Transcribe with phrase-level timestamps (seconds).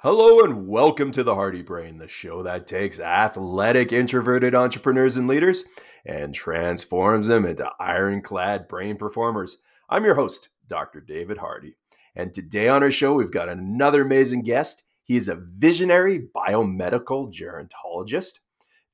[0.00, 5.26] Hello and welcome to the Hardy Brain, the show that takes athletic, introverted entrepreneurs and
[5.26, 5.64] leaders
[6.04, 9.56] and transforms them into ironclad brain performers.
[9.88, 11.00] I'm your host, Dr.
[11.00, 11.76] David Hardy.
[12.14, 14.82] And today on our show, we've got another amazing guest.
[15.02, 18.40] He is a visionary biomedical gerontologist,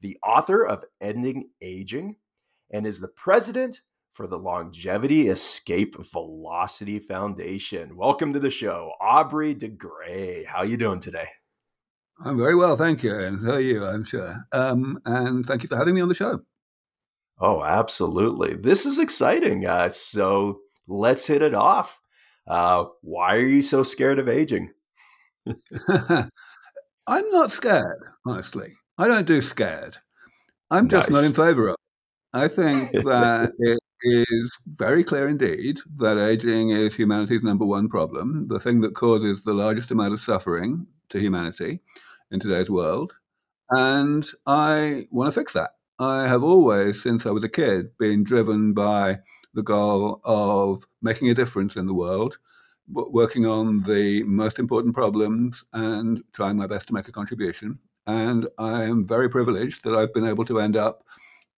[0.03, 2.15] the author of Ending Aging,
[2.71, 3.83] and is the president
[4.13, 7.97] for the Longevity Escape Velocity Foundation.
[7.97, 10.45] Welcome to the show, Aubrey de Grey.
[10.45, 11.27] How are you doing today?
[12.23, 14.37] I'm very well, thank you, and so are you, I'm sure.
[14.53, 16.41] Um, and thank you for having me on the show.
[17.41, 18.55] Oh, absolutely!
[18.55, 19.67] This is exciting.
[19.67, 21.99] Uh, so let's hit it off.
[22.47, 24.71] Uh, why are you so scared of aging?
[25.89, 26.31] I'm
[27.31, 28.75] not scared, honestly.
[28.99, 29.97] I don't do scared.
[30.71, 31.23] I'm just nice.
[31.23, 31.75] not in favor of.
[31.75, 31.79] It.
[32.35, 38.49] I think that it is very clear indeed that aging is humanity's number one problem,
[38.49, 41.81] the thing that causes the largest amount of suffering to humanity
[42.31, 43.13] in today's world.
[43.71, 45.71] And I want to fix that.
[45.99, 49.21] I have always, since I was a kid, been driven by
[49.55, 52.39] the goal of making a difference in the world,
[52.89, 57.79] working on the most important problems, and trying my best to make a contribution.
[58.07, 61.05] And I am very privileged that I've been able to end up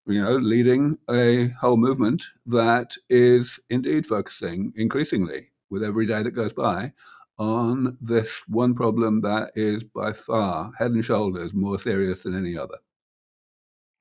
[0.06, 6.32] you know, leading a whole movement that is indeed focusing increasingly with every day that
[6.32, 6.92] goes by
[7.38, 12.56] on this one problem that is by far head and shoulders more serious than any
[12.56, 12.76] other.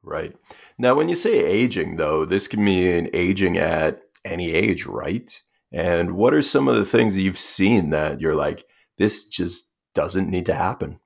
[0.03, 0.35] Right.
[0.77, 5.41] Now, when you say aging, though, this can mean aging at any age, right?
[5.71, 8.65] And what are some of the things you've seen that you're like,
[8.97, 10.99] this just doesn't need to happen?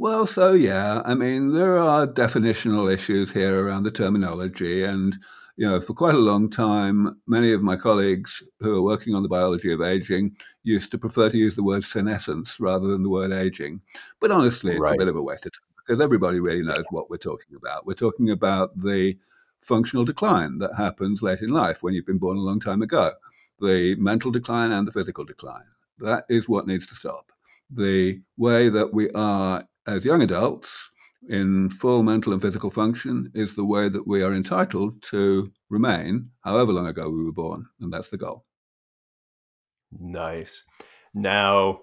[0.00, 4.82] Well, so yeah, I mean, there are definitional issues here around the terminology.
[4.82, 5.14] And,
[5.56, 9.22] you know, for quite a long time, many of my colleagues who are working on
[9.22, 13.10] the biology of aging used to prefer to use the word senescence rather than the
[13.10, 13.82] word aging.
[14.20, 14.94] But honestly, it's right.
[14.94, 17.84] a bit of a waste of time because everybody really knows what we're talking about.
[17.84, 19.18] We're talking about the
[19.60, 23.12] functional decline that happens late in life when you've been born a long time ago,
[23.60, 25.68] the mental decline and the physical decline.
[25.98, 27.32] That is what needs to stop.
[27.70, 30.68] The way that we are as young adults
[31.28, 36.30] in full mental and physical function is the way that we are entitled to remain
[36.40, 37.66] however long ago we were born.
[37.80, 38.44] And that's the goal.
[39.92, 40.62] Nice.
[41.14, 41.80] Now,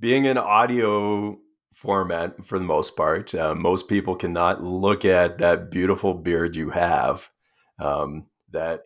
[0.00, 1.38] being an audio
[1.74, 6.70] format for the most part, uh, most people cannot look at that beautiful beard you
[6.70, 7.28] have.
[7.78, 8.82] Um, that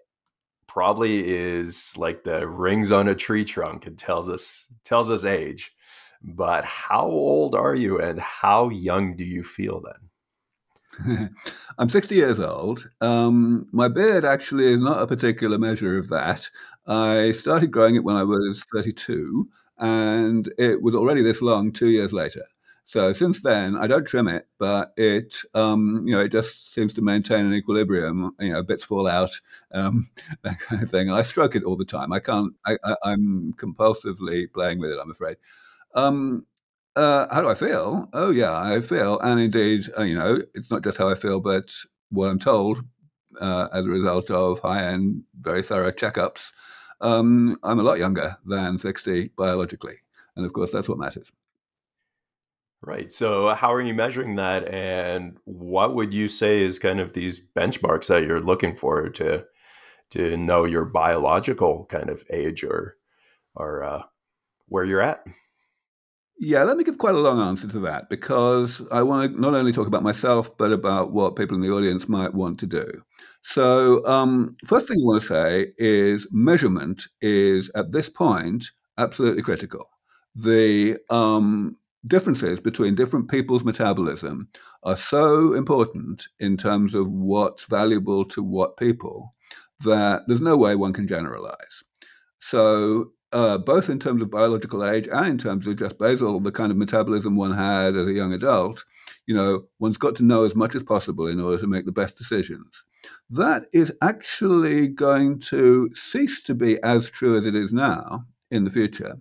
[0.66, 5.72] probably is like the rings on a tree trunk and tells us tells us age.
[6.24, 10.10] But how old are you and how young do you feel then?
[11.78, 12.88] I'm 60 years old.
[13.00, 16.48] Um, my beard actually is not a particular measure of that.
[16.86, 21.88] I started growing it when I was 32, and it was already this long two
[21.88, 22.44] years later.
[22.84, 26.92] So since then, I don't trim it, but it, um, you know, it just seems
[26.94, 28.34] to maintain an equilibrium.
[28.40, 29.30] You know, bits fall out,
[29.72, 30.08] um,
[30.42, 31.08] that kind of thing.
[31.08, 32.12] And I stroke it all the time.
[32.12, 32.52] I can't.
[32.66, 34.98] I, am compulsively playing with it.
[35.00, 35.36] I'm afraid.
[35.94, 36.46] Um,
[36.94, 38.08] uh, how do I feel?
[38.12, 39.18] Oh, yeah, I feel.
[39.20, 41.72] And indeed, uh, you know, it's not just how I feel, but
[42.10, 42.84] what I'm told
[43.40, 46.50] uh, as a result of high end, very thorough checkups.
[47.00, 49.96] Um, I'm a lot younger than 60 biologically.
[50.36, 51.30] And of course, that's what matters.
[52.84, 53.12] Right.
[53.12, 54.68] So, how are you measuring that?
[54.68, 59.44] And what would you say is kind of these benchmarks that you're looking for to
[60.10, 62.96] to know your biological kind of age or
[63.54, 64.02] or uh,
[64.66, 65.24] where you're at?
[66.38, 69.54] Yeah, let me give quite a long answer to that because I want to not
[69.54, 72.84] only talk about myself, but about what people in the audience might want to do.
[73.42, 78.66] So, um, first thing I want to say is measurement is at this point
[78.98, 79.88] absolutely critical.
[80.34, 81.76] The um,
[82.08, 84.48] differences between different people's metabolism
[84.82, 89.34] are so important in terms of what's valuable to what people
[89.84, 91.82] that there's no way one can generalize.
[92.40, 96.52] So, uh, both in terms of biological age and in terms of just basal, the
[96.52, 98.84] kind of metabolism one had as a young adult,
[99.26, 101.92] you know, one's got to know as much as possible in order to make the
[101.92, 102.84] best decisions.
[103.30, 108.64] That is actually going to cease to be as true as it is now in
[108.64, 109.16] the future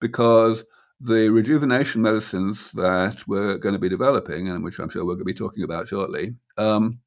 [0.00, 0.64] because
[1.00, 5.20] the rejuvenation medicines that we're going to be developing, and which I'm sure we're going
[5.20, 6.98] to be talking about shortly, um,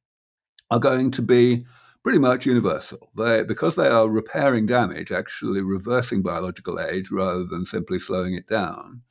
[0.71, 1.65] are going to be
[2.03, 3.09] pretty much universal.
[3.17, 8.47] They, because they are repairing damage, actually reversing biological age rather than simply slowing it
[8.47, 9.01] down,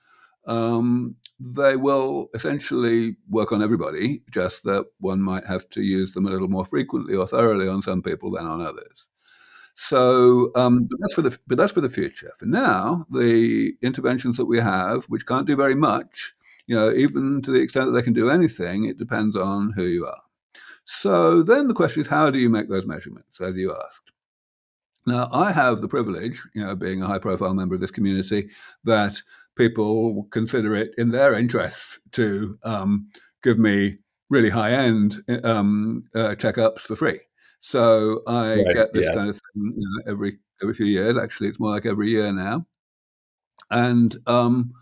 [0.46, 6.26] um, they will essentially work on everybody, just that one might have to use them
[6.26, 9.04] a little more frequently or thoroughly on some people than on others.
[9.76, 12.32] So, um, but that's for the but that's for the future.
[12.38, 16.34] For now, the interventions that we have, which can't do very much,
[16.66, 19.84] you know, even to the extent that they can do anything, it depends on who
[19.84, 20.21] you are.
[20.84, 24.12] So then the question is, how do you make those measurements, as you asked?
[25.06, 28.50] Now, I have the privilege, you know, being a high profile member of this community,
[28.84, 29.20] that
[29.56, 33.08] people consider it in their interests to um,
[33.42, 33.98] give me
[34.30, 37.20] really high end um, uh, checkups for free.
[37.60, 39.14] So I right, get this yeah.
[39.14, 41.16] kind of thing you know, every every few years.
[41.16, 42.66] Actually, it's more like every year now.
[43.70, 44.72] And um,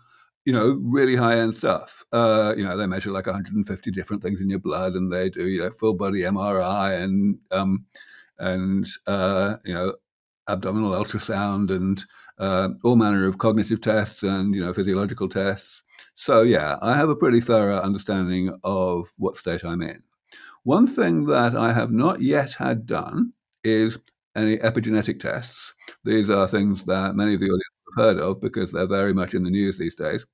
[0.45, 2.03] you know, really high end stuff.
[2.11, 5.47] Uh, you know, they measure like 150 different things in your blood, and they do
[5.47, 7.85] you know full body MRI and um,
[8.39, 9.93] and uh, you know
[10.47, 12.03] abdominal ultrasound and
[12.39, 15.83] uh, all manner of cognitive tests and you know physiological tests.
[16.15, 20.01] So yeah, I have a pretty thorough understanding of what state I'm in.
[20.63, 23.33] One thing that I have not yet had done
[23.63, 23.97] is
[24.35, 25.73] any epigenetic tests.
[26.03, 29.43] These are things that many of the audience heard of because they're very much in
[29.43, 30.25] the news these days.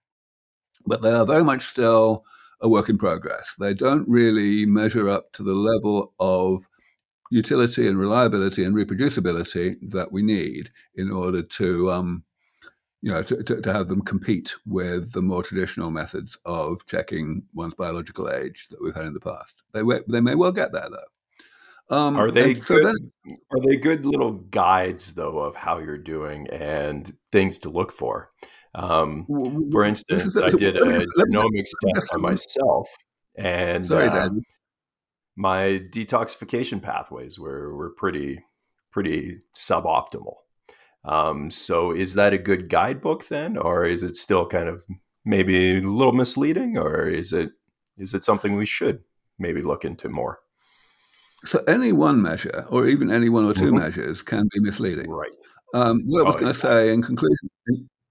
[0.86, 2.24] But they are very much still
[2.62, 3.54] a work in progress.
[3.59, 6.68] They don't really measure up to the level of
[7.30, 12.24] utility and reliability and reproducibility that we need in order to um,
[13.01, 17.44] you know, to, to, to, have them compete with the more traditional methods of checking
[17.54, 19.62] one's biological age that we've had in the past.
[19.74, 20.98] They they may well get there though.
[21.89, 22.86] Um, are they good?
[22.86, 27.92] then, are they good little guides though of how you're doing and things to look
[27.92, 28.31] for?
[28.75, 29.25] Um,
[29.72, 32.89] for instance, I did a genomics test on myself,
[33.36, 34.30] and Sorry, uh,
[35.36, 38.44] my detoxification pathways were were pretty
[38.92, 40.36] pretty suboptimal.
[41.06, 44.86] Um, so is that a good guidebook then, or is it still kind of
[45.24, 47.51] maybe a little misleading, or is it
[47.98, 49.04] is it something we should
[49.40, 50.40] maybe look into more?
[51.47, 53.77] So any one measure, or even any one or 2 mm-hmm.
[53.77, 55.09] measures, can be misleading.
[55.09, 55.31] Right.
[55.73, 57.49] Um, what I was going to say in conclusion,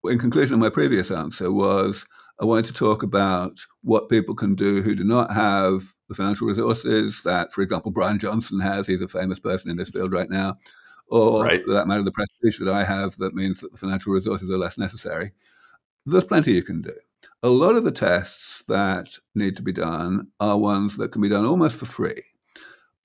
[0.05, 2.05] in conclusion of my previous answer was
[2.41, 6.47] I wanted to talk about what people can do who do not have the financial
[6.47, 8.87] resources that, for example, Bryan Johnson has.
[8.87, 10.57] He's a famous person in this field right now
[11.09, 11.63] or right.
[11.63, 14.59] for that matter, the prestige that I have that means that the financial resources are
[14.59, 15.33] less necessary.
[16.05, 16.95] There's plenty you can do.
[17.43, 21.29] A lot of the tests that need to be done are ones that can be
[21.29, 22.23] done almost for free.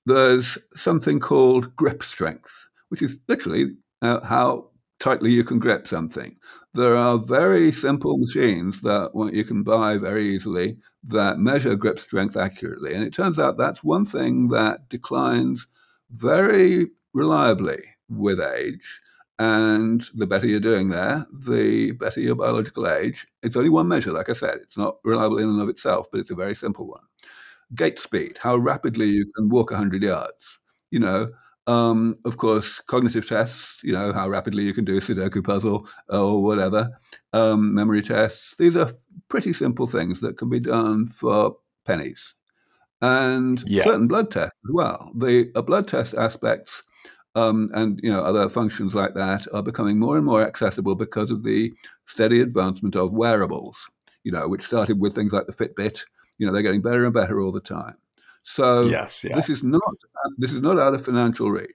[0.06, 4.70] There's something called grip strength, which is literally uh, how
[5.00, 6.36] tightly you can grip something.
[6.74, 12.36] There are very simple machines that you can buy very easily that measure grip strength
[12.36, 12.94] accurately.
[12.94, 15.66] And it turns out that's one thing that declines
[16.10, 18.98] very reliably with age.
[19.38, 23.26] And the better you're doing there, the better your biological age.
[23.42, 24.58] It's only one measure, like I said.
[24.62, 27.02] It's not reliable in and of itself, but it's a very simple one.
[27.74, 30.58] Gait speed, how rapidly you can walk 100 yards.
[30.90, 31.30] You know,
[31.66, 35.88] um, of course, cognitive tests, you know, how rapidly you can do a Sudoku puzzle
[36.08, 36.90] or whatever,
[37.32, 38.54] um, memory tests.
[38.58, 38.90] These are
[39.28, 42.34] pretty simple things that can be done for pennies.
[43.00, 43.84] And yeah.
[43.84, 45.10] certain blood tests as well.
[45.16, 46.82] The blood test aspects
[47.34, 51.30] um, and you know other functions like that are becoming more and more accessible because
[51.30, 51.72] of the
[52.06, 53.78] steady advancement of wearables.
[54.24, 56.04] You know, which started with things like the Fitbit.
[56.42, 57.94] You know, they're getting better and better all the time.
[58.42, 59.36] So yes, yeah.
[59.36, 59.80] this is not
[60.38, 61.70] this is not out of financial reach.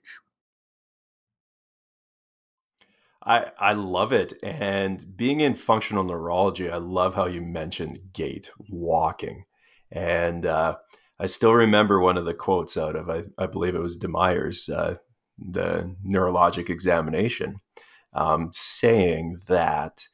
[3.25, 4.33] I, I love it.
[4.43, 9.45] And being in functional neurology, I love how you mentioned gait, walking.
[9.89, 10.75] And uh,
[11.17, 14.69] I still remember one of the quotes out of, I, I believe it was DeMyer's,
[14.69, 14.95] uh,
[15.37, 17.57] the neurologic examination,
[18.13, 20.07] um, saying that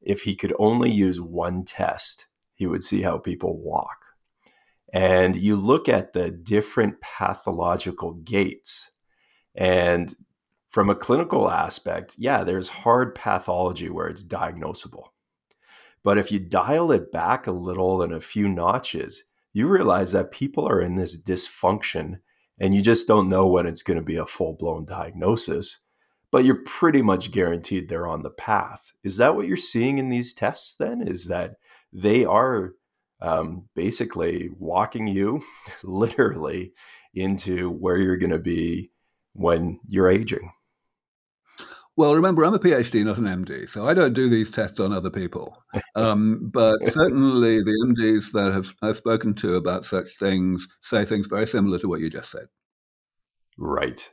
[0.00, 3.98] if he could only use one test, he would see how people walk.
[4.92, 8.90] And you look at the different pathological gaits,
[9.54, 10.14] and
[10.68, 15.08] from a clinical aspect, yeah, there's hard pathology where it's diagnosable.
[16.02, 20.30] But if you dial it back a little and a few notches, you realize that
[20.30, 22.20] people are in this dysfunction
[22.58, 25.78] and you just don't know when it's going to be a full blown diagnosis,
[26.30, 28.92] but you're pretty much guaranteed they're on the path.
[29.04, 31.06] Is that what you're seeing in these tests then?
[31.06, 31.56] Is that
[31.92, 32.72] they are
[33.20, 35.42] um, basically walking you
[35.82, 36.72] literally
[37.14, 38.90] into where you're going to be
[39.34, 40.52] when you're aging?
[41.96, 44.92] Well, remember, I'm a PhD, not an MD, so I don't do these tests on
[44.94, 45.62] other people.
[45.94, 51.26] Um, but certainly, the MDs that have I've spoken to about such things say things
[51.26, 52.46] very similar to what you just said.
[53.58, 54.10] Right.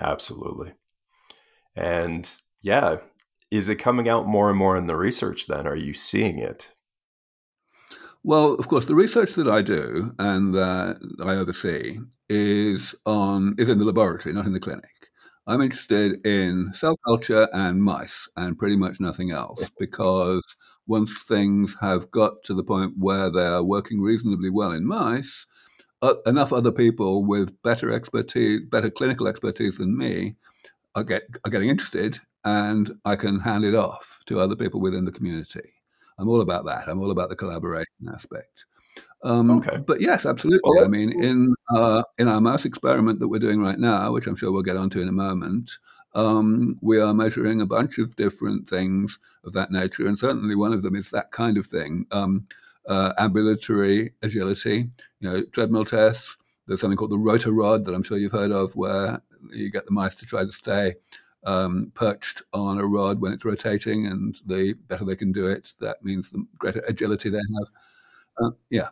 [0.00, 0.72] Absolutely.
[1.76, 2.28] And
[2.62, 2.98] yeah,
[3.50, 5.66] is it coming out more and more in the research then?
[5.66, 6.72] Are you seeing it?
[8.22, 11.98] Well, of course, the research that I do and that I oversee
[12.28, 15.08] is on is in the laboratory, not in the clinic.
[15.46, 20.42] I'm interested in cell culture and mice and pretty much nothing else because
[20.86, 25.46] once things have got to the point where they're working reasonably well in mice,
[26.02, 30.36] uh, enough other people with better expertise, better clinical expertise than me
[30.96, 35.04] are, get, are getting interested and I can hand it off to other people within
[35.06, 35.74] the community.
[36.20, 36.88] I'm all about that.
[36.88, 38.66] I'm all about the collaboration aspect.
[39.22, 39.78] Um, okay.
[39.78, 40.80] But yes, absolutely.
[40.80, 44.36] I mean, in uh, in our mouse experiment that we're doing right now, which I'm
[44.36, 45.70] sure we'll get onto in a moment,
[46.14, 50.72] um, we are measuring a bunch of different things of that nature, and certainly one
[50.72, 52.46] of them is that kind of thing: um,
[52.86, 54.88] uh, ambulatory agility.
[55.20, 56.36] You know, treadmill tests.
[56.66, 59.92] There's something called the rotarod that I'm sure you've heard of, where you get the
[59.92, 60.94] mice to try to stay
[61.44, 65.72] um, perched on a rod when it's rotating, and the better they can do it,
[65.80, 67.68] that means the greater agility they have.
[68.40, 68.88] Uh, yeah.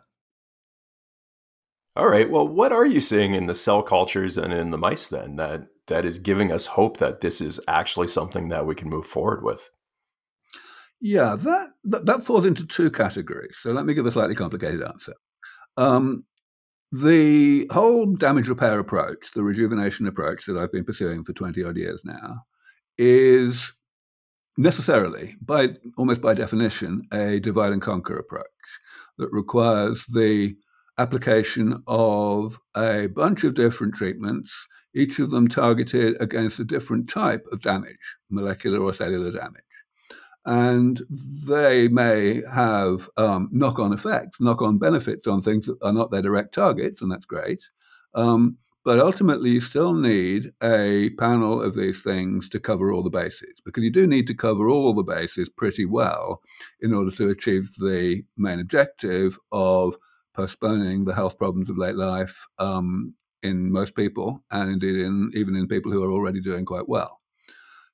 [1.95, 2.29] All right.
[2.29, 5.67] Well, what are you seeing in the cell cultures and in the mice then that
[5.87, 9.43] that is giving us hope that this is actually something that we can move forward
[9.43, 9.69] with?
[11.01, 13.57] Yeah, that that, that falls into two categories.
[13.59, 15.13] So let me give a slightly complicated answer.
[15.77, 16.25] Um,
[16.91, 21.77] the whole damage repair approach, the rejuvenation approach that I've been pursuing for 20 odd
[21.77, 22.45] years now,
[22.97, 23.71] is
[24.57, 28.45] necessarily, by almost by definition, a divide and conquer approach
[29.17, 30.55] that requires the
[30.97, 34.53] application of a bunch of different treatments,
[34.93, 37.95] each of them targeted against a different type of damage,
[38.29, 39.63] molecular or cellular damage.
[40.45, 45.93] And they may have um, knock on effects, knock on benefits on things that are
[45.93, 47.63] not their direct targets, and that's great.
[48.15, 53.09] Um, but ultimately, you still need a panel of these things to cover all the
[53.09, 56.41] bases because you do need to cover all the bases pretty well
[56.79, 59.95] in order to achieve the main objective of
[60.33, 65.55] postponing the health problems of late life um, in most people, and indeed in even
[65.55, 67.19] in people who are already doing quite well.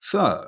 [0.01, 0.47] So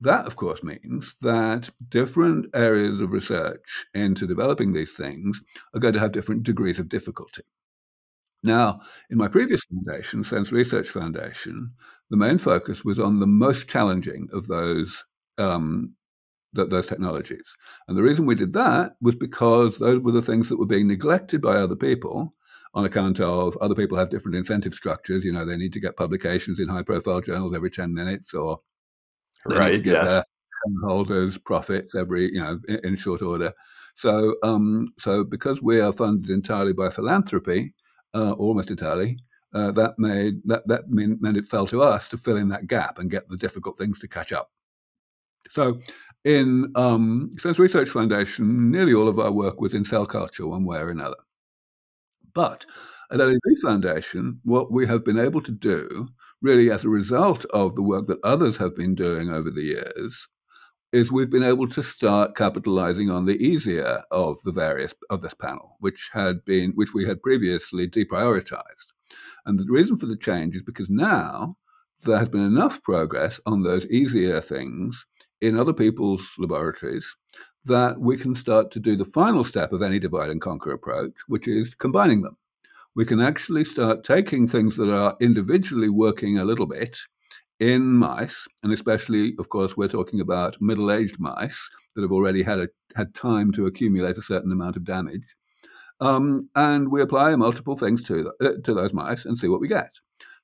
[0.00, 5.40] that, of course, means that different areas of research into developing these things
[5.74, 7.42] are going to have different degrees of difficulty.
[8.44, 11.72] Now, in my previous foundation, SENS Research Foundation,
[12.10, 15.04] the main focus was on the most challenging of those
[15.38, 15.94] um,
[16.54, 17.44] th- those technologies.
[17.88, 20.86] And the reason we did that was because those were the things that were being
[20.86, 22.34] neglected by other people
[22.74, 25.24] on account of other people have different incentive structures.
[25.24, 28.60] You know, they need to get publications in high profile journals every 10 minutes or
[29.48, 30.16] they right, need to get yes.
[30.16, 30.24] their
[30.84, 33.52] holders profits every, you know, in, in short order.
[33.94, 37.74] So, um, so because we are funded entirely by philanthropy,
[38.14, 39.18] uh, almost entirely,
[39.54, 42.66] uh, that made that that mean, meant it fell to us to fill in that
[42.66, 44.50] gap and get the difficult things to catch up.
[45.50, 45.80] So,
[46.24, 50.64] in um, SENS Research Foundation, nearly all of our work was in cell culture, one
[50.64, 51.16] way or another.
[52.34, 52.66] But
[53.10, 56.08] at LEV Foundation, what we have been able to do,
[56.42, 60.28] really as a result of the work that others have been doing over the years,
[60.92, 65.34] is we've been able to start capitalizing on the easier of the various of this
[65.34, 68.92] panel, which had been which we had previously deprioritized.
[69.44, 71.56] And the reason for the change is because now
[72.04, 75.04] there has been enough progress on those easier things
[75.40, 77.06] in other people's laboratories
[77.64, 81.12] that we can start to do the final step of any divide and conquer approach,
[81.26, 82.36] which is combining them.
[82.98, 86.98] We can actually start taking things that are individually working a little bit
[87.60, 91.56] in mice, and especially, of course, we're talking about middle-aged mice
[91.94, 95.36] that have already had a, had time to accumulate a certain amount of damage,
[96.00, 99.68] um, and we apply multiple things to uh, to those mice and see what we
[99.68, 99.94] get.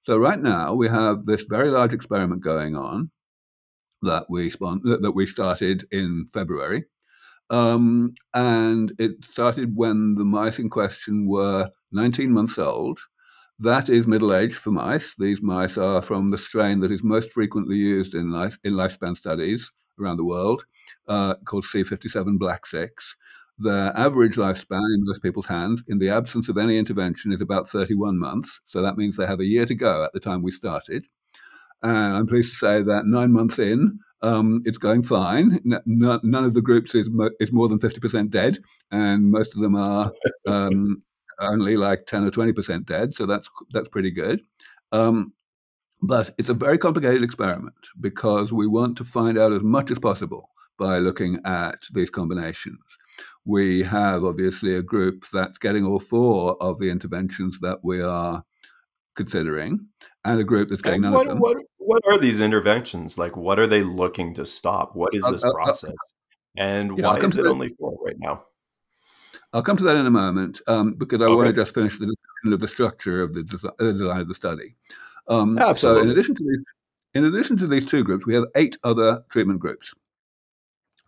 [0.04, 3.11] So right now we have this very large experiment going on
[4.02, 6.84] that we spun, that we started in February.
[7.50, 12.99] Um, and it started when the mice in question were 19 months old.
[13.61, 15.15] That is middle age for mice.
[15.17, 19.17] These mice are from the strain that is most frequently used in life in lifespan
[19.17, 19.71] studies
[20.01, 20.65] around the world,
[21.07, 23.17] uh, called C57 Black 6.
[23.59, 27.69] The average lifespan in most people's hands, in the absence of any intervention, is about
[27.69, 28.61] 31 months.
[28.67, 31.07] So that means they have a year to go at the time we started.
[31.83, 35.61] And I'm pleased to say that nine months in, um, it's going fine.
[35.71, 38.59] N- none of the groups is, mo- is more than 50% dead,
[38.91, 40.11] and most of them are
[40.47, 41.03] um,
[41.41, 43.14] only like 10 or 20% dead.
[43.14, 44.43] So that's, that's pretty good.
[44.93, 45.33] Um,
[46.03, 49.99] but it's a very complicated experiment because we want to find out as much as
[49.99, 52.79] possible by looking at these combinations.
[53.45, 58.45] We have obviously a group that's getting all four of the interventions that we are
[59.14, 59.87] considering,
[60.25, 61.38] and a group that's getting none what, of them.
[61.38, 63.17] What, what are these interventions?
[63.19, 64.97] Like, what are they looking to stop?
[64.97, 65.91] What is this uh, uh, process?
[65.91, 68.45] Uh, and yeah, why is it only four right now?
[69.54, 71.34] I'll come to that in a moment um, because I okay.
[71.34, 74.75] want to just finish the discussion of the structure of the, design of the study.
[75.28, 76.00] Um, Absolutely.
[76.00, 76.64] So, in addition to these,
[77.14, 79.94] in addition to these two groups, we have eight other treatment groups.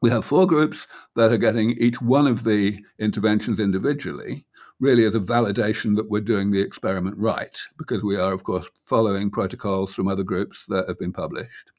[0.00, 0.86] We have four groups
[1.16, 4.46] that are getting each one of the interventions individually,
[4.78, 8.68] really as a validation that we're doing the experiment right, because we are, of course,
[8.84, 11.72] following protocols from other groups that have been published.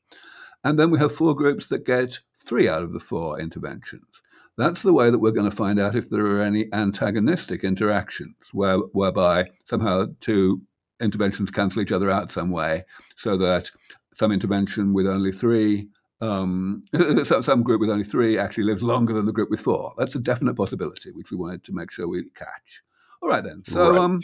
[0.65, 4.16] And then we have four groups that get three out of the four interventions.
[4.57, 8.35] That's the way that we're going to find out if there are any antagonistic interactions,
[8.53, 10.61] where, whereby somehow two
[10.99, 12.83] interventions cancel each other out some way,
[13.17, 13.69] so that
[14.15, 15.87] some intervention with only three,
[16.21, 16.83] um,
[17.23, 19.93] some, some group with only three actually lives longer than the group with four.
[19.95, 22.81] That's a definite possibility, which we wanted to make sure we catch.
[23.21, 23.59] All right, then.
[23.59, 23.99] So right.
[23.99, 24.19] um,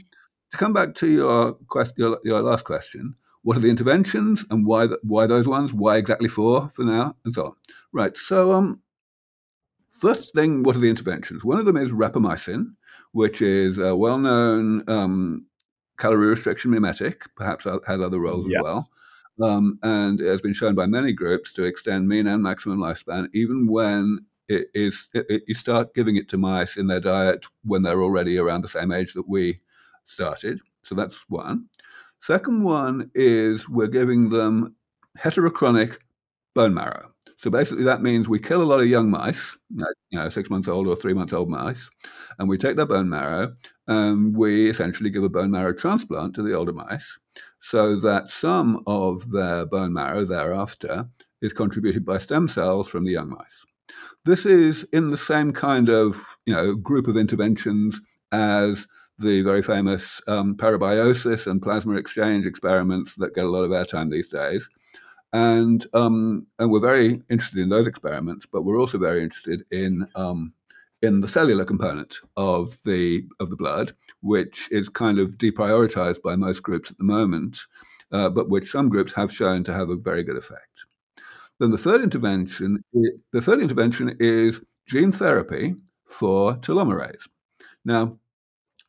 [0.52, 4.66] to come back to your, quest- your, your last question, what are the interventions and
[4.66, 5.74] why why those ones?
[5.74, 7.54] Why exactly four for now, and so on.
[7.92, 8.16] Right.
[8.18, 8.80] So um,
[10.04, 11.46] first thing, what are the interventions?
[11.46, 12.74] One of them is rapamycin,
[13.14, 15.46] which is a well-known um,
[15.98, 18.60] calorie restriction mimetic, perhaps has other roles yes.
[18.60, 18.90] as well.
[19.42, 23.30] Um, and it has been shown by many groups to extend mean and maximum lifespan,
[23.34, 24.20] even when
[24.50, 28.04] it is it, it, you start giving it to mice in their diet when they're
[28.04, 29.62] already around the same age that we
[30.06, 30.60] started.
[30.84, 31.70] So that's one.
[32.20, 34.76] Second one is we're giving them
[35.18, 36.00] heterochronic
[36.54, 37.13] bone marrow.
[37.44, 40.70] So basically, that means we kill a lot of young mice, you know, six months
[40.70, 41.90] old or three months old mice,
[42.40, 43.54] and we take their bone marrow
[43.86, 47.20] and we essentially give a bone marrow transplant to the older mice
[47.60, 51.06] so that some of their bone marrow thereafter
[51.42, 53.66] is contributed by stem cells from the young mice.
[54.24, 58.00] This is in the same kind of you know group of interventions
[58.32, 58.88] as
[59.20, 64.10] the very famous um, parabiosis and plasma exchange experiments that get a lot of airtime
[64.10, 64.66] these days.
[65.34, 70.08] And, um, and we're very interested in those experiments, but we're also very interested in,
[70.16, 70.54] um,
[71.02, 76.36] in the cellular component of the, of the blood, which is kind of deprioritized by
[76.36, 77.66] most groups at the moment,
[78.12, 80.86] uh, but which some groups have shown to have a very good effect.
[81.60, 85.76] Then the third intervention, the third intervention is gene therapy
[86.08, 87.28] for telomerase.
[87.86, 88.18] Now,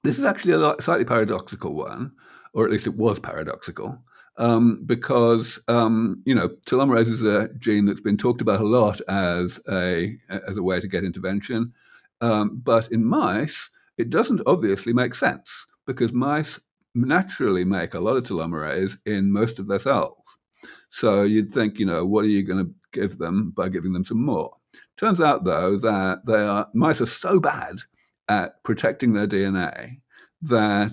[0.02, 2.12] this is actually a slightly paradoxical one,
[2.52, 3.98] or at least it was paradoxical,
[4.36, 9.00] um, because um, you know telomerase is a gene that's been talked about a lot
[9.08, 11.72] as a as a way to get intervention,
[12.20, 15.50] um, but in mice it doesn't obviously make sense
[15.86, 16.58] because mice
[16.94, 20.16] naturally make a lot of telomerase in most of their cells.
[20.90, 24.04] So you'd think, you know, what are you going to give them by giving them
[24.04, 24.56] some more?
[24.96, 27.76] Turns out, though, that they are mice are so bad
[28.28, 30.00] at protecting their DNA
[30.42, 30.92] that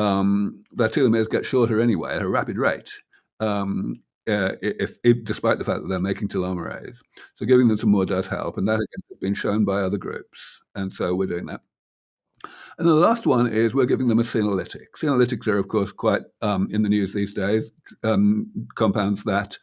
[0.00, 2.90] um, their telomeres get shorter anyway at a rapid rate.
[3.40, 3.94] Um,
[4.28, 6.96] uh, if, if, despite the fact that they're making telomerase,
[7.36, 9.98] so giving them some more does help, and that again has been shown by other
[9.98, 11.60] groups, and so we're doing that.
[12.78, 14.86] And the last one is we're giving them a senolytic.
[14.96, 17.70] Senolytics are, of course, quite um, in the news these days.
[18.02, 19.58] Um, compounds that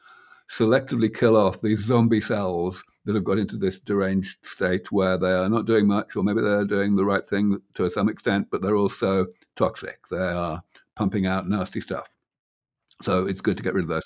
[0.52, 5.32] selectively kill off these zombie cells that have got into this deranged state where they
[5.32, 8.62] are not doing much, or maybe they're doing the right thing to some extent, but
[8.62, 9.26] they're also
[9.58, 10.08] toxic.
[10.10, 10.64] They are
[10.96, 12.10] pumping out nasty stuff.
[13.04, 14.04] So it's good to get rid of those.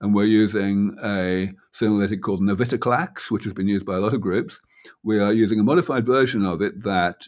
[0.00, 4.20] And we're using a senolytic called navitoclax, which has been used by a lot of
[4.20, 4.58] groups.
[5.02, 7.26] We are using a modified version of it that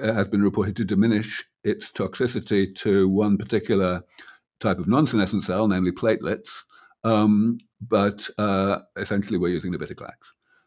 [0.00, 4.02] uh, has been reported to diminish its toxicity to one particular
[4.60, 6.48] type of non-senescent cell, namely platelets,
[7.04, 10.14] um, but uh, essentially, we're using navitoclax.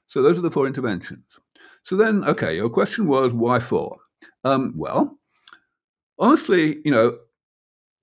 [0.08, 1.26] So those are the four interventions.
[1.84, 3.98] So then, okay, your question was why four?
[4.44, 5.18] Um, well,
[6.20, 7.18] honestly, you know,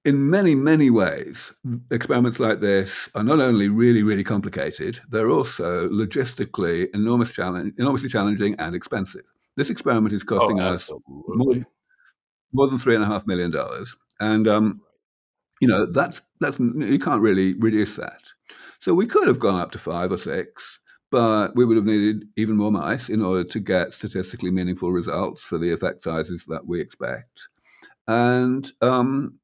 [0.05, 1.53] in many, many ways,
[1.91, 8.09] experiments like this are not only really, really complicated, they're also logistically enormous challenge, enormously
[8.09, 9.23] challenging and expensive.
[9.57, 11.55] This experiment is costing oh, us more,
[12.53, 14.81] more, than three and a half million dollars, and um,
[15.61, 18.23] you know that's that's you can't really reduce that.
[18.81, 22.25] So we could have gone up to five or six, but we would have needed
[22.37, 26.67] even more mice in order to get statistically meaningful results for the effect sizes that
[26.67, 27.49] we expect.
[28.09, 29.39] And um,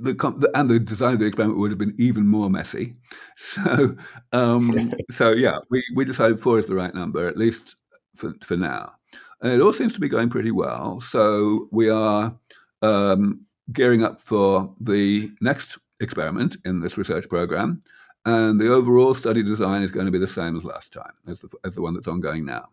[0.00, 2.94] the, and the design of the experiment would have been even more messy.
[3.36, 3.96] So,
[4.32, 7.76] um, so yeah, we, we decided four is the right number, at least
[8.14, 8.92] for, for now.
[9.40, 11.00] And it all seems to be going pretty well.
[11.00, 12.36] So we are
[12.82, 13.40] um,
[13.72, 17.82] gearing up for the next experiment in this research program.
[18.26, 21.40] And the overall study design is going to be the same as last time, as
[21.40, 22.68] the, as the one that's ongoing now.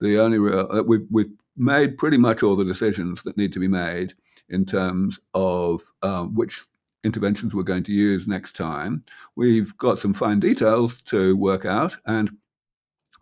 [0.00, 3.60] The only real, uh, we've, we've made pretty much all the decisions that need to
[3.60, 4.14] be made
[4.48, 6.64] in terms of um, which
[7.04, 9.04] interventions we're going to use next time.
[9.36, 12.30] We've got some fine details to work out, and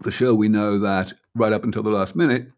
[0.02, 2.48] for sure we know that right up until the last minute,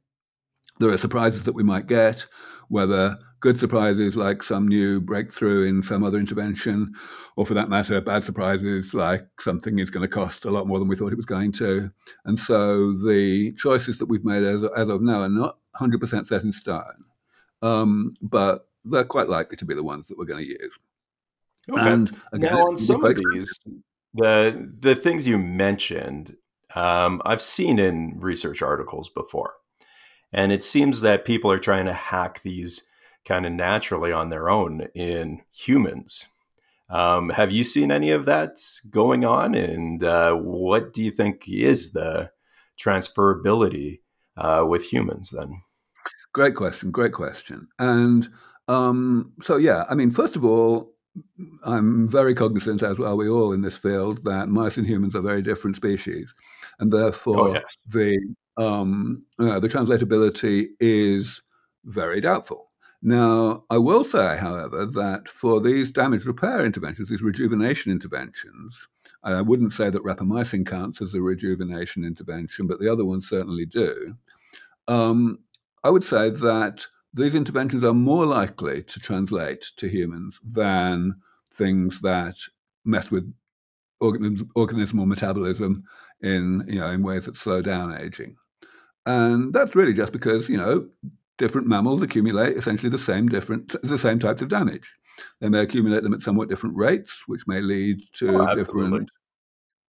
[0.81, 2.25] There are surprises that we might get,
[2.69, 6.95] whether good surprises like some new breakthrough in some other intervention,
[7.37, 10.79] or for that matter, bad surprises like something is going to cost a lot more
[10.79, 11.91] than we thought it was going to.
[12.25, 16.43] And so the choices that we've made as, as of now are not 100% set
[16.43, 17.05] in stone,
[17.63, 20.73] um, but they're quite likely to be the ones that we're going to use.
[21.71, 21.93] Okay.
[21.93, 23.59] And again, now, on some of these,
[24.15, 26.37] the the things you mentioned,
[26.75, 29.53] um, I've seen in research articles before,
[30.33, 32.87] and it seems that people are trying to hack these
[33.25, 36.29] kind of naturally on their own in humans.
[36.89, 38.59] Um, have you seen any of that
[38.91, 39.55] going on?
[39.55, 42.33] And uh, what do you think is the
[42.79, 44.01] transferability
[44.37, 45.63] uh, with humans then?
[46.33, 46.91] Great question.
[46.91, 47.69] Great question.
[47.79, 48.29] And
[48.69, 50.95] um, so, yeah, I mean, first of all,
[51.65, 55.23] I'm very cognizant, as are we all in this field, that mice and humans are
[55.23, 56.33] very different species,
[56.79, 57.77] and therefore oh, yes.
[57.89, 61.43] the um, uh, the translatability is
[61.85, 62.71] very doubtful.
[63.03, 68.87] Now, I will say, however, that for these damage repair interventions, these rejuvenation interventions,
[69.23, 73.67] I wouldn't say that rapamycin counts as a rejuvenation intervention, but the other ones certainly
[73.67, 74.17] do.
[74.89, 75.41] Um,
[75.85, 81.15] I would say that these interventions are more likely to translate to humans than
[81.53, 82.37] things that
[82.85, 83.33] mess with
[84.01, 85.85] organism, organismal metabolism
[86.23, 88.37] in you know in ways that slow down aging.
[89.07, 90.89] And that's really just because you know
[91.39, 94.93] different mammals accumulate essentially the same different the same types of damage.
[95.41, 99.11] They may accumulate them at somewhat different rates, which may lead to oh, different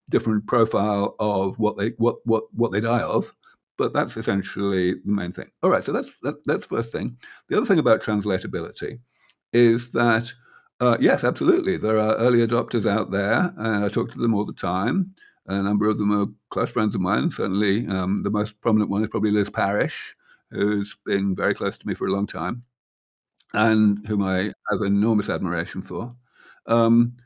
[0.10, 3.34] different profile of what they what what what they die of.
[3.78, 5.50] But that's essentially the main thing.
[5.64, 7.18] All right, so that's that, that's first thing.
[7.50, 9.00] The other thing about translatability
[9.54, 10.32] is that
[10.80, 14.46] uh, yes, absolutely, there are early adopters out there, and I talk to them all
[14.46, 15.14] the time.
[15.48, 17.30] A number of them are close friends of mine.
[17.32, 20.16] Certainly, um, the most prominent one is probably Liz Parrish,
[20.50, 22.64] who's been very close to me for a long time,
[23.54, 26.12] and whom I have enormous admiration for.
[26.68, 27.18] Um,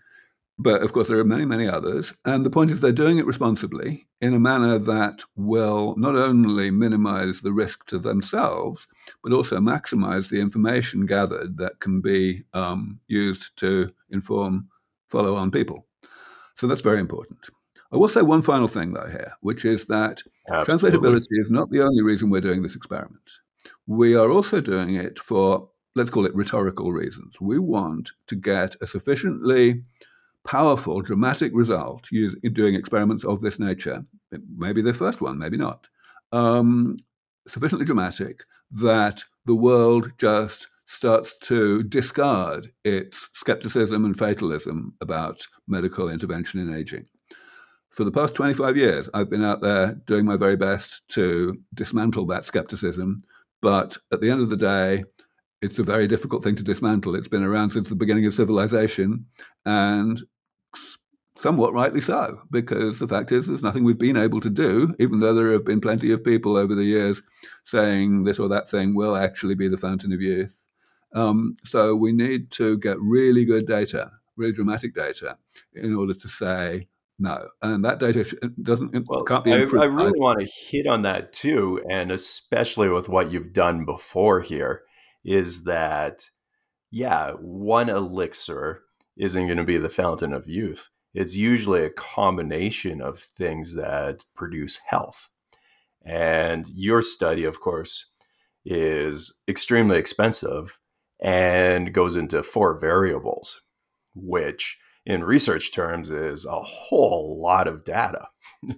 [0.58, 2.14] but of course, there are many, many others.
[2.24, 6.72] And the point is, they're doing it responsibly in a manner that will not only
[6.72, 8.88] minimize the risk to themselves,
[9.22, 14.70] but also maximize the information gathered that can be um, used to inform
[15.10, 15.86] follow on people.
[16.56, 17.50] So that's very important.
[17.92, 20.92] I will say one final thing, though, here, which is that Absolutely.
[20.92, 23.30] translatability is not the only reason we're doing this experiment.
[23.88, 27.36] We are also doing it for, let's call it rhetorical reasons.
[27.40, 29.82] We want to get a sufficiently
[30.46, 34.06] powerful, dramatic result in doing experiments of this nature,
[34.56, 35.88] maybe the first one, maybe not,
[36.32, 36.98] um,
[37.48, 46.10] sufficiently dramatic that the world just starts to discard its skepticism and fatalism about medical
[46.10, 47.06] intervention in aging.
[47.90, 52.26] For the past 25 years, I've been out there doing my very best to dismantle
[52.28, 53.24] that skepticism.
[53.62, 55.06] But at the end of the day,
[55.66, 57.16] it's a very difficult thing to dismantle.
[57.16, 59.26] It's been around since the beginning of civilization.
[59.66, 60.22] And
[61.40, 65.20] somewhat rightly so, because the fact is there's nothing we've been able to do, even
[65.20, 67.22] though there have been plenty of people over the years
[67.66, 70.64] saying this or that thing will actually be the fountain of youth.
[71.14, 75.38] Um, so we need to get really good data, really dramatic data,
[75.74, 76.88] in order to say
[77.20, 77.48] no.
[77.62, 78.26] And that data
[78.62, 79.54] doesn't well, can't be.
[79.54, 83.86] I, I really want to hit on that too, and especially with what you've done
[83.86, 84.84] before here,
[85.26, 86.30] is that
[86.92, 88.84] yeah, one elixir
[89.18, 94.26] isn't going to be the fountain of youth it's usually a combination of things that
[94.36, 95.30] produce health.
[96.06, 98.12] And your study, of course,
[98.66, 100.78] is extremely expensive
[101.22, 103.62] and goes into four variables,
[104.14, 108.28] which in research terms is a whole lot of data.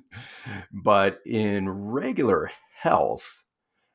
[0.71, 3.43] but in regular health,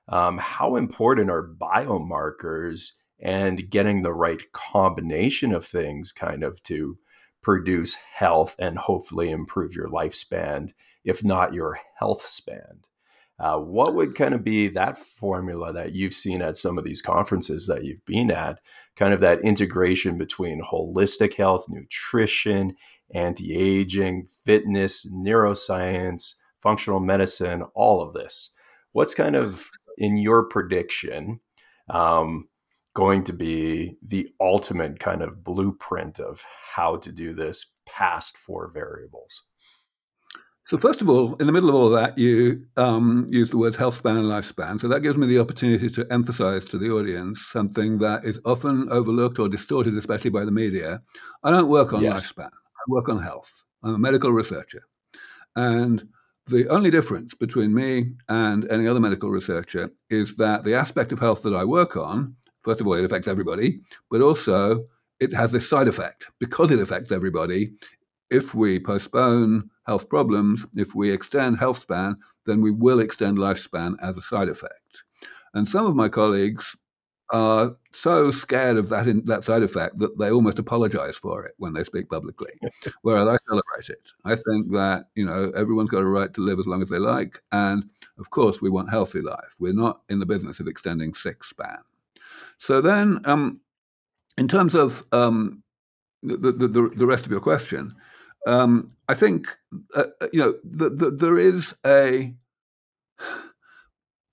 [0.09, 6.99] um, how important are biomarkers and getting the right combination of things kind of to
[7.43, 10.73] produce health and hopefully improve your lifespan,
[11.05, 12.81] if not your health span.
[13.39, 17.03] Uh, what would kind of be that formula that you've seen at some of these
[17.03, 18.61] conferences that you've been at?
[18.97, 22.77] Kind of that integration between holistic health, nutrition,
[23.13, 28.51] anti aging, fitness, neuroscience, functional medicine, all of this.
[28.93, 31.41] What's kind of in your prediction?
[31.89, 32.49] Um,
[32.95, 36.43] going to be the ultimate kind of blueprint of
[36.75, 39.43] how to do this past four variables?
[40.65, 43.77] So first of all, in the middle of all that, you um, use the words
[43.77, 44.81] health span and lifespan.
[44.81, 48.89] So that gives me the opportunity to emphasize to the audience something that is often
[48.91, 51.03] overlooked or distorted, especially by the media.
[51.43, 52.33] I don't work on yes.
[52.33, 52.47] lifespan.
[52.47, 53.65] I work on health.
[53.83, 54.83] I'm a medical researcher.
[55.57, 56.09] And
[56.47, 61.21] The only difference between me and any other medical researcher is that the aspect of
[61.21, 64.87] health that I work on, first of all, it affects everybody, but also
[65.21, 66.27] it has this side effect.
[66.41, 67.73] Because it affects everybody,
[68.29, 73.95] if we postpone health problems, if we extend health span, then we will extend lifespan
[74.03, 75.05] as a side effect.
[75.55, 76.77] And some of my colleagues
[77.31, 81.55] are so scared of that in, that side effect that they almost apologize for it
[81.59, 82.53] when they speak publicly.
[83.03, 84.11] Whereas I celebrate it.
[84.25, 86.99] I think that you know everyone's got a right to live as long as they
[86.99, 87.85] like, and
[88.19, 89.57] of course we want healthy life.
[89.59, 91.79] We're not in the business of extending sick span.
[92.59, 93.61] So then, um,
[94.39, 95.63] in terms of um,
[96.23, 97.95] the, the, the, the rest of your question,
[98.47, 99.49] um, I think
[99.95, 102.35] uh, uh you know the, the, there is a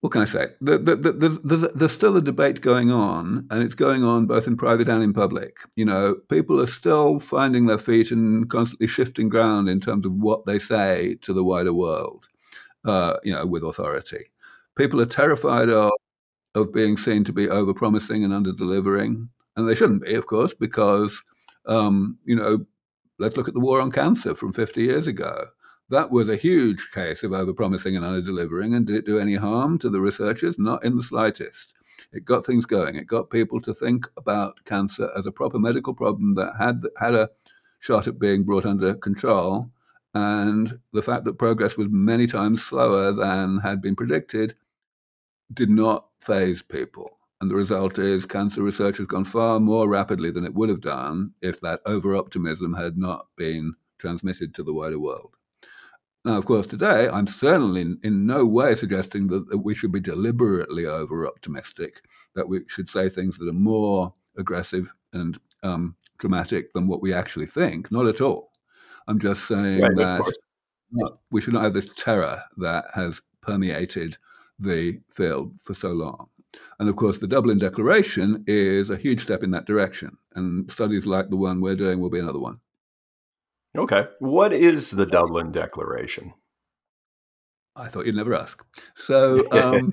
[0.02, 0.48] what can I say?
[0.62, 4.56] The, the, the, there's still a debate going on, and it's going on both in
[4.56, 5.58] private and in public.
[5.76, 10.14] You know, people are still finding their feet and constantly shifting ground in terms of
[10.14, 12.28] what they say to the wider world.
[12.86, 14.26] Uh, you know, with authority,
[14.78, 15.92] people are terrified of
[16.56, 20.54] of being seen to be overpromising and under delivering, and they shouldn't be, of course,
[20.54, 21.22] because
[21.66, 22.66] um, you know,
[23.20, 25.50] let's look at the war on cancer from 50 years ago
[25.89, 28.75] that was a huge case of overpromising and under-delivering.
[28.75, 30.60] And did it do any harm to the researchers?
[30.60, 31.73] Not in the slightest.
[32.13, 32.95] It got things going.
[32.95, 37.15] It got people to think about cancer as a proper medical problem that had had
[37.15, 37.30] a
[37.80, 39.69] shot at being brought under control.
[40.13, 44.56] And the fact that progress was many times slower than had been predicted
[45.54, 47.17] did not phase people.
[47.41, 50.82] And the result is cancer research has gone far more rapidly than it would have
[50.82, 55.36] done if that over optimism had not been transmitted to the wider world.
[56.25, 59.91] Now, of course, today I'm certainly in, in no way suggesting that, that, we should
[59.91, 62.01] be deliberately over optimistic,
[62.36, 67.13] that we should say things that are more aggressive and um, dramatic than what we
[67.13, 67.91] actually think.
[67.91, 68.51] Not at all.
[69.08, 70.34] I'm just saying right, that
[70.91, 74.17] not, we should not have this terror that has permeated
[74.60, 76.27] the field for so long.
[76.79, 80.17] And of course, the Dublin Declaration is a huge step in that direction.
[80.36, 82.60] And studies like the one we're doing will be another one.
[83.77, 84.08] Okay.
[84.19, 86.34] What is the Dublin Declaration?
[87.75, 88.63] I thought you'd never ask.
[88.95, 89.91] So, um,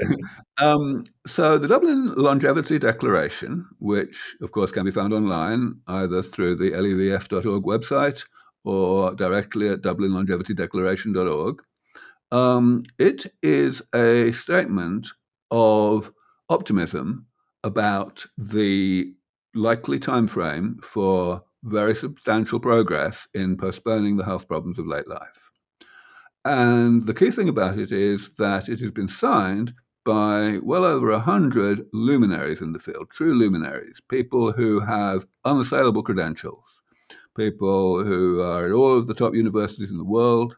[0.60, 6.56] um, so the Dublin Longevity Declaration, which of course can be found online either through
[6.56, 8.24] the levf.org website
[8.64, 11.62] or directly at dublinlongevitydeclaration.org,
[12.32, 15.08] um, it is a statement
[15.50, 16.12] of
[16.48, 17.26] optimism
[17.64, 19.12] about the
[19.54, 25.50] likely time frame for very substantial progress in postponing the health problems of late life.
[26.44, 31.10] And the key thing about it is that it has been signed by well over
[31.10, 36.62] 100 luminaries in the field, true luminaries, people who have unassailable credentials,
[37.36, 40.54] people who are at all of the top universities in the world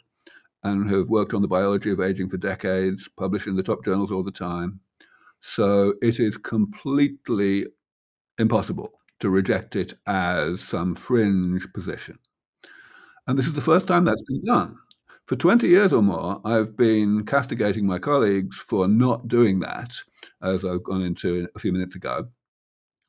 [0.62, 3.82] and who have worked on the biology of aging for decades, published in the top
[3.82, 4.78] journals all the time.
[5.40, 7.64] So it is completely
[8.38, 12.18] impossible to reject it as some fringe position.
[13.26, 14.76] And this is the first time that's been done.
[15.26, 19.92] For 20 years or more, I've been castigating my colleagues for not doing that,
[20.42, 22.28] as I've gone into a few minutes ago.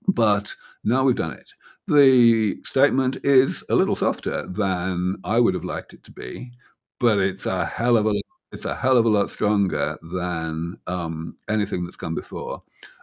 [0.09, 1.49] But now we've done it.
[1.87, 6.51] The statement is a little softer than I would have liked it to be,
[6.99, 8.13] but it's a hell of a
[8.51, 12.61] it's a hell of a lot stronger than um, anything that's come before,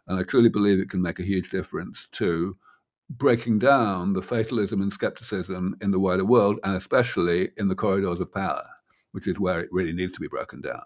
[0.09, 2.57] and I truly believe it can make a huge difference to
[3.11, 8.21] breaking down the fatalism and skepticism in the wider world, and especially in the corridors
[8.21, 8.66] of power,
[9.12, 10.83] which is where it really needs to be broken down.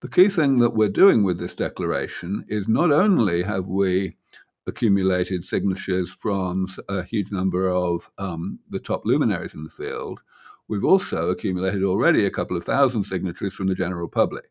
[0.00, 4.16] The key thing that we're doing with this declaration is not only have we
[4.66, 10.20] accumulated signatures from a huge number of um, the top luminaries in the field,
[10.68, 14.50] we've also accumulated already a couple of thousand signatures from the general public.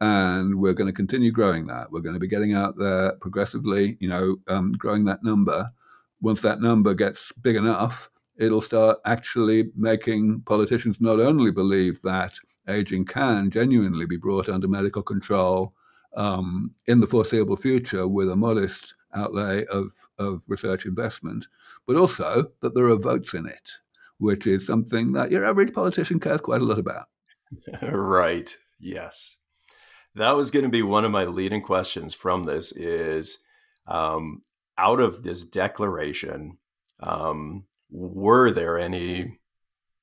[0.00, 1.90] And we're going to continue growing that.
[1.90, 5.70] We're going to be getting out there progressively, you know, um, growing that number
[6.20, 12.34] once that number gets big enough, it'll start actually making politicians not only believe that
[12.68, 15.74] aging can genuinely be brought under medical control
[16.16, 21.46] um, in the foreseeable future with a modest outlay of, of research investment,
[21.86, 23.70] but also that there are votes in it,
[24.18, 27.06] which is something that your average politician cares quite a lot about.
[27.82, 28.56] right.
[28.78, 29.36] Yes.
[30.14, 33.38] That was going to be one of my leading questions from this is
[33.86, 34.42] um,
[34.80, 36.56] out of this declaration,
[37.00, 39.38] um, were there any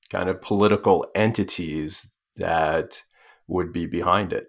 [0.09, 3.01] kind of political entities that
[3.47, 4.47] would be behind it?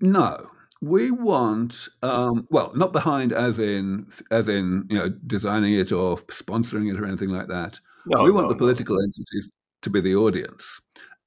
[0.00, 0.46] No,
[0.80, 6.16] we want um, well, not behind as in as in you know designing it or
[6.16, 7.80] sponsoring it or anything like that.
[8.06, 9.02] No, we want no, the political no.
[9.02, 9.48] entities.
[9.82, 10.64] to be the audience.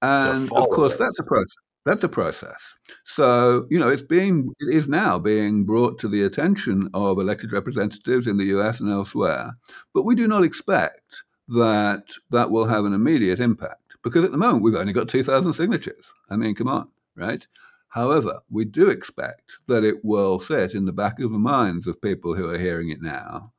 [0.02, 1.56] And of course, that's a process.
[1.86, 2.62] That's a process.
[3.06, 7.52] So, you know, it's being, it is now being brought to the attention of elected
[7.52, 9.52] representatives in the US and elsewhere.
[9.94, 14.38] But we do not expect that that will have an immediate impact because at the
[14.38, 16.12] moment we've only got 2,000 signatures.
[16.30, 17.46] I mean, come on, right?
[17.90, 22.02] However, we do expect that it will sit in the back of the minds of
[22.02, 23.52] people who are hearing it now,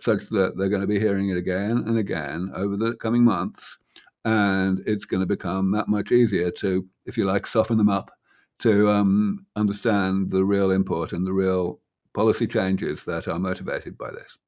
[0.00, 3.78] such that they're going to be hearing it again and again over the coming months
[4.24, 8.10] and it's going to become that much easier to, if you like, soften them up
[8.60, 11.80] to um, understand the real import and the real
[12.14, 14.38] policy changes that are motivated by this.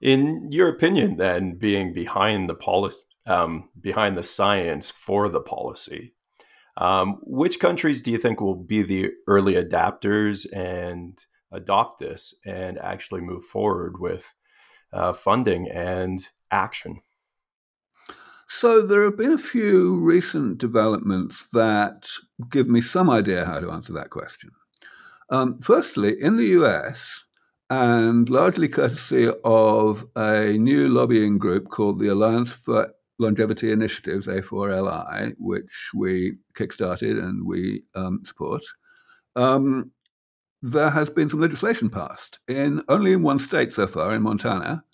[0.00, 6.14] In your opinion, then, being behind the policy, um, behind the science for the policy,
[6.76, 12.78] um, which countries do you think will be the early adapters and adopt this and
[12.78, 14.32] actually move forward with
[14.92, 17.00] uh, funding and action?
[18.54, 22.06] So there have been a few recent developments that
[22.50, 24.50] give me some idea how to answer that question.
[25.30, 27.24] Um, firstly, in the US,
[27.70, 35.34] and largely courtesy of a new lobbying group called the Alliance for Longevity Initiatives, A4LI,
[35.38, 38.62] which we kickstarted and we um, support,
[39.34, 39.90] um,
[40.60, 44.84] there has been some legislation passed in only in one state so far, in Montana,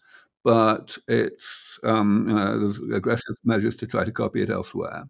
[0.49, 5.05] but it's um, there's aggressive measures to try to copy it elsewhere.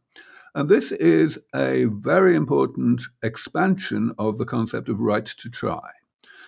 [0.56, 5.88] And this is a very important expansion of the concept of right to try.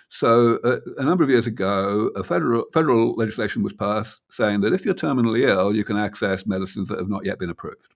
[0.09, 4.73] So, uh, a number of years ago, a federal federal legislation was passed saying that
[4.73, 7.95] if you're terminally ill, you can access medicines that have not yet been approved.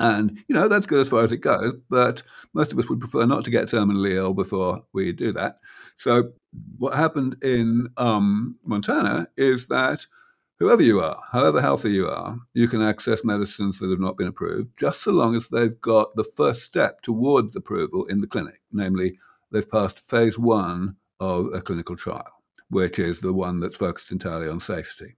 [0.00, 3.00] And, you know, that's good as far as it goes, but most of us would
[3.00, 5.58] prefer not to get terminally ill before we do that.
[5.96, 6.32] So,
[6.78, 10.06] what happened in um, Montana is that
[10.58, 14.28] whoever you are, however healthy you are, you can access medicines that have not been
[14.28, 18.60] approved, just so long as they've got the first step towards approval in the clinic,
[18.72, 19.18] namely,
[19.50, 24.48] they've passed phase one of a clinical trial, which is the one that's focused entirely
[24.48, 25.16] on safety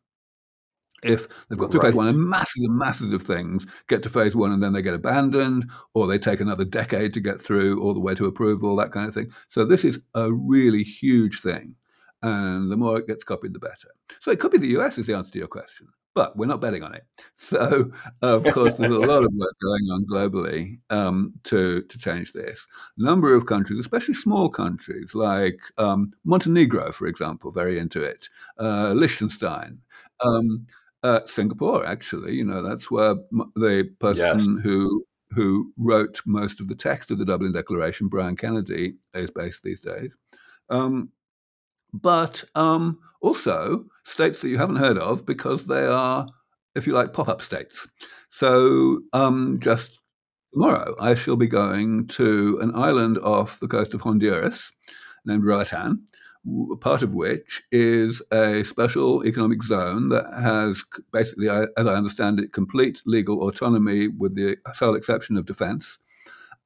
[1.03, 1.89] if they've got through right.
[1.89, 4.83] phase one and masses and masses of things get to phase one and then they
[4.83, 8.77] get abandoned or they take another decade to get through all the way to approval,
[8.77, 9.31] that kind of thing.
[9.51, 11.75] So this is a really huge thing.
[12.23, 13.95] And the more it gets copied, the better.
[14.21, 16.61] So it could be the US is the answer to your question, but we're not
[16.61, 17.05] betting on it.
[17.37, 22.33] So, of course, there's a lot of work going on globally um, to, to change
[22.33, 22.67] this.
[22.99, 28.29] A number of countries, especially small countries like um, Montenegro, for example, very into it,
[28.59, 29.79] uh, Liechtenstein.
[30.21, 30.67] Um,
[31.03, 33.15] uh, Singapore, actually, you know, that's where
[33.55, 34.65] the person yes.
[34.65, 39.63] who who wrote most of the text of the Dublin Declaration, Brian Kennedy, is based
[39.63, 40.17] these days.
[40.71, 41.11] Um,
[41.93, 46.27] but um, also states that you haven't heard of because they are,
[46.75, 47.87] if you like, pop-up states.
[48.31, 50.01] So um, just
[50.53, 54.71] tomorrow, I shall be going to an island off the coast of Honduras
[55.25, 56.03] named Roatan,
[56.81, 60.83] part of which is a special economic zone that has
[61.13, 65.99] basically, as I understand it, complete legal autonomy with the sole exception of defense,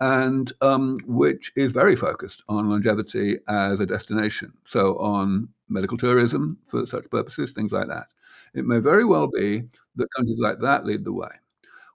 [0.00, 4.52] and um, which is very focused on longevity as a destination.
[4.66, 8.08] So, on medical tourism for such purposes, things like that.
[8.54, 9.62] It may very well be
[9.96, 11.30] that countries like that lead the way.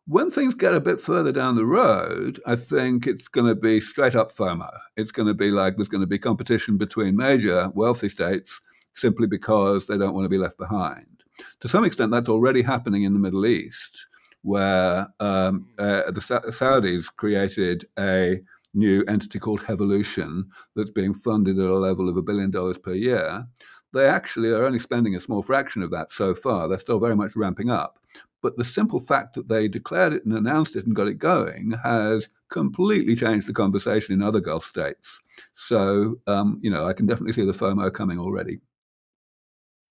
[0.09, 3.81] When things get a bit further down the road, I think it's going to be
[3.81, 4.71] straight up FOMO.
[4.95, 8.61] It's going to be like there's going to be competition between major wealthy states
[8.95, 11.23] simply because they don't want to be left behind.
[11.59, 14.07] To some extent, that's already happening in the Middle East,
[14.43, 18.39] where um, uh, the Sa- Saudis created a
[18.73, 20.43] new entity called Hevolution
[20.73, 23.45] that's being funded at a level of a billion dollars per year.
[23.93, 26.67] They actually are only spending a small fraction of that so far.
[26.69, 27.99] They're still very much ramping up.
[28.41, 31.71] But the simple fact that they declared it and announced it and got it going
[31.83, 35.19] has completely changed the conversation in other Gulf states.
[35.55, 38.59] So, um, you know, I can definitely see the FOMO coming already.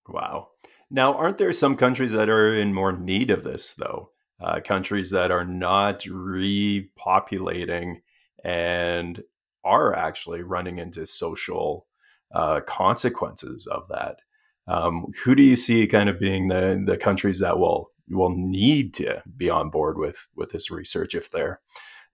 [0.08, 0.48] Wow.
[0.90, 4.10] Now, aren't there some countries that are in more need of this, though?
[4.40, 7.96] Uh, countries that are not repopulating
[8.44, 9.22] and
[9.64, 11.86] are actually running into social
[12.32, 14.20] uh, consequences of that.
[14.68, 18.94] Um, who do you see kind of being the the countries that will will need
[18.94, 21.60] to be on board with with this research if they're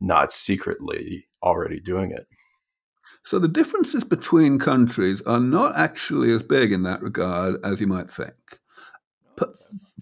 [0.01, 2.26] not secretly already doing it.
[3.24, 7.86] So the differences between countries are not actually as big in that regard as you
[7.86, 8.34] might think.
[9.36, 9.51] But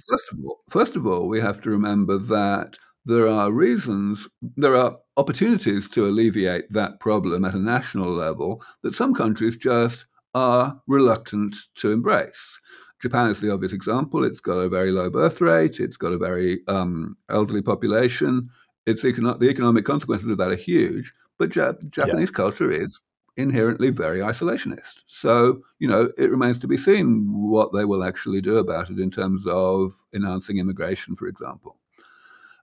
[0.09, 4.77] first of all, first of all, we have to remember that there are reasons, there
[4.77, 10.81] are opportunities to alleviate that problem at a national level that some countries just are
[10.87, 12.61] reluctant to embrace.
[13.01, 14.25] Japan is the obvious example.
[14.25, 15.81] It's got a very low birth rate.
[15.81, 18.51] It's got a very um, elderly population.
[18.87, 21.13] It's econo- the economic consequences of that are huge.
[21.39, 22.37] But Jap- Japanese yeah.
[22.37, 23.01] culture is
[23.37, 25.03] inherently very isolationist.
[25.07, 28.99] So, you know, it remains to be seen what they will actually do about it
[28.99, 31.79] in terms of enhancing immigration, for example.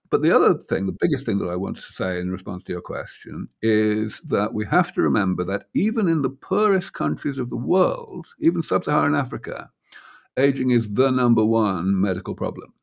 [0.09, 2.71] But the other thing, the biggest thing that I want to say in response to
[2.71, 7.49] your question is that we have to remember that even in the poorest countries of
[7.49, 9.69] the world, even sub Saharan Africa,
[10.37, 12.73] aging is the number one medical problem.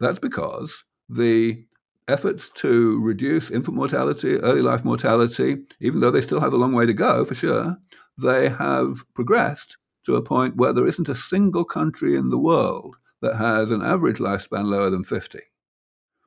[0.00, 1.64] That's because the
[2.08, 6.72] efforts to reduce infant mortality, early life mortality, even though they still have a long
[6.72, 7.76] way to go for sure,
[8.18, 12.96] they have progressed to a point where there isn't a single country in the world
[13.22, 15.40] that has an average lifespan lower than 50.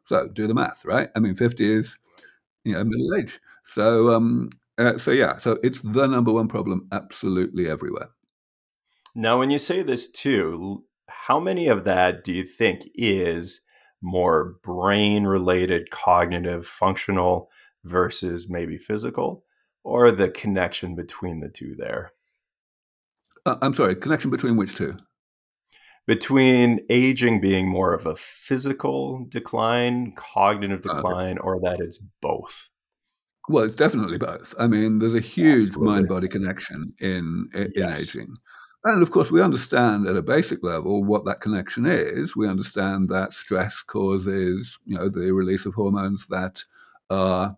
[0.08, 1.10] So do the math, right?
[1.16, 1.98] I mean, 50 is,
[2.66, 3.40] you know, middle age.
[3.64, 8.10] So, um, uh, so yeah, so it's the number one problem absolutely everywhere.
[9.20, 13.66] Now, when you say this too, how many of that do you think is
[14.02, 17.50] more brain related, cognitive, functional
[17.84, 19.44] versus maybe physical,
[19.84, 22.14] or the connection between the two there?
[23.46, 24.96] Uh, I'm sorry, connection between which two?
[26.08, 32.70] Between aging being more of a physical decline, cognitive decline, uh, or that it's both.
[33.50, 34.56] Well, it's definitely both.
[34.58, 38.16] I mean, there's a huge mind body connection in, in, yes.
[38.16, 38.36] in aging.
[38.86, 42.36] And of course, we understand at a basic level what that connection is.
[42.36, 46.64] We understand that stress causes, you know, the release of hormones that
[47.10, 47.58] are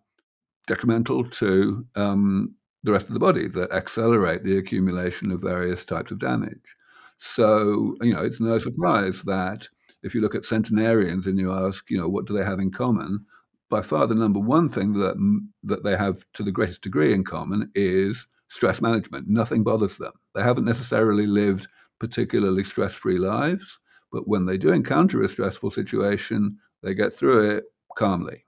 [0.67, 6.11] detrimental to um, the rest of the body, that accelerate the accumulation of various types
[6.11, 6.75] of damage.
[7.19, 9.67] So, you know, it's no surprise that
[10.01, 12.71] if you look at centenarians and you ask, you know, what do they have in
[12.71, 13.23] common?
[13.69, 15.15] By far, the number one thing that
[15.63, 19.29] that they have to the greatest degree in common is stress management.
[19.29, 20.11] Nothing bothers them.
[20.35, 21.67] They haven't necessarily lived
[21.99, 23.79] particularly stress free lives,
[24.11, 27.63] but when they do encounter a stressful situation, they get through it
[27.97, 28.43] calmly.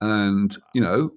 [0.00, 1.10] And, you know,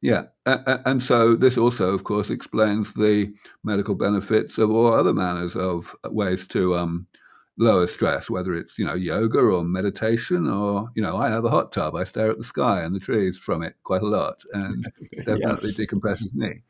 [0.00, 0.24] yeah.
[0.46, 3.34] And so this also, of course, explains the
[3.64, 7.06] medical benefits of all other manners of ways to um,
[7.58, 11.50] lower stress, whether it's, you know, yoga or meditation or, you know, I have a
[11.50, 11.96] hot tub.
[11.96, 14.84] I stare at the sky and the trees from it quite a lot and
[15.18, 15.76] definitely yes.
[15.78, 16.62] decompresses me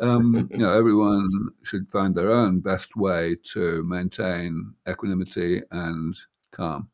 [0.00, 6.16] um, you know, everyone should find their own best way to maintain equanimity and
[6.52, 6.88] calm.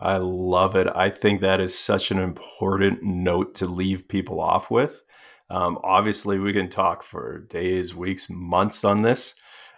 [0.00, 0.88] I love it.
[0.94, 5.02] I think that is such an important note to leave people off with.
[5.48, 9.34] Um, obviously, we can talk for days, weeks, months on this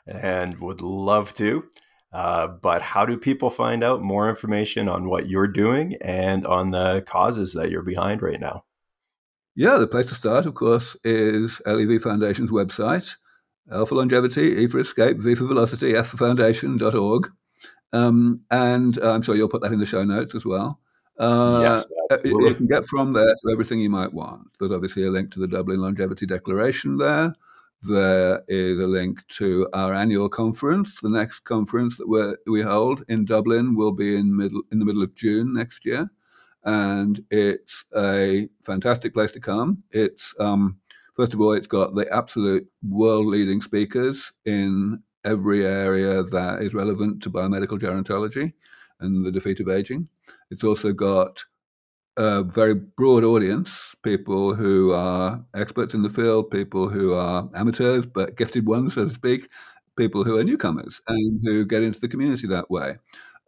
[0.06, 1.64] and would love to.
[2.12, 6.70] Uh, but how do people find out more information on what you're doing and on
[6.70, 8.64] the causes that you're behind right now?
[9.56, 13.14] Yeah, the place to start, of course, is LEV Foundation's website.
[13.70, 17.30] L for longevity, E for escape, V for velocity, F for foundation.org.
[17.92, 20.80] Um, and uh, I'm sure you'll put that in the show notes as well.
[21.18, 22.48] Uh, yes, absolutely.
[22.50, 24.48] You can get from there to everything you might want.
[24.58, 27.32] There's obviously a link to the Dublin Longevity Declaration there.
[27.82, 31.00] There is a link to our annual conference.
[31.00, 34.84] The next conference that we we hold in Dublin will be in middle in the
[34.84, 36.10] middle of June next year
[36.64, 39.82] and it's a fantastic place to come.
[39.90, 40.78] It's um,
[41.14, 47.22] first of all, it's got the absolute world-leading speakers in every area that is relevant
[47.22, 48.52] to biomedical gerontology
[49.00, 50.08] and the defeat of aging.
[50.50, 51.42] It's also got
[52.16, 58.06] a very broad audience, people who are experts in the field, people who are amateurs
[58.06, 59.48] but gifted ones, so to speak,
[59.96, 62.96] people who are newcomers and who get into the community that way.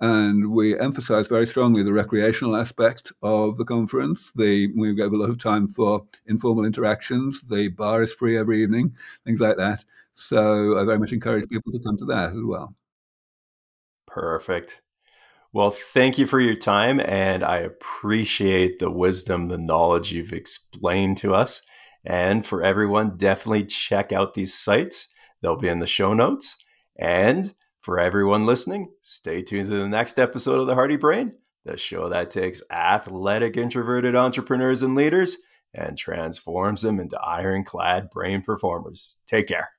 [0.01, 4.31] And we emphasize very strongly the recreational aspect of the conference.
[4.35, 7.41] The, we gave a lot of time for informal interactions.
[7.49, 8.95] The bar is free every evening,
[9.25, 9.85] things like that.
[10.13, 12.75] So I very much encourage people to come to that as well.
[14.07, 14.83] Perfect.
[15.53, 21.17] Well, thank you for your time, and I appreciate the wisdom, the knowledge you've explained
[21.19, 21.63] to us.
[22.05, 25.09] And for everyone, definitely check out these sites.
[25.41, 26.59] They'll be in the show notes.
[26.99, 27.55] And
[27.87, 31.31] for everyone listening, stay tuned to the next episode of The Hardy Brain,
[31.65, 35.37] the show that takes athletic, introverted entrepreneurs and leaders
[35.73, 39.19] and transforms them into ironclad brain performers.
[39.29, 39.71] Take care.